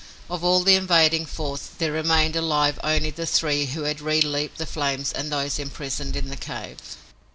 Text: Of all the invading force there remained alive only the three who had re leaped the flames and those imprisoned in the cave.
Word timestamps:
Of 0.31 0.43
all 0.43 0.61
the 0.61 0.73
invading 0.73 1.27
force 1.27 1.67
there 1.77 1.91
remained 1.91 2.35
alive 2.35 2.79
only 2.83 3.11
the 3.11 3.27
three 3.27 3.67
who 3.67 3.83
had 3.83 4.01
re 4.01 4.19
leaped 4.19 4.57
the 4.57 4.65
flames 4.65 5.13
and 5.13 5.31
those 5.31 5.59
imprisoned 5.59 6.15
in 6.15 6.29
the 6.29 6.35
cave. 6.35 6.77